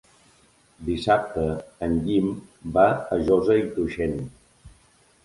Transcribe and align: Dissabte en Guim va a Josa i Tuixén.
Dissabte 0.85 1.43
en 1.87 1.93
Guim 2.07 2.31
va 2.79 2.87
a 3.17 3.21
Josa 3.29 3.59
i 3.61 3.67
Tuixén. 3.77 4.17